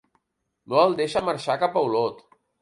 [0.73, 2.27] No el deixa marxar cap a Olot.